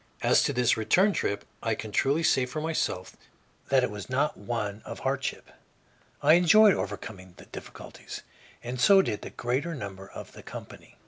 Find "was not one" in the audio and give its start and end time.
3.91-4.81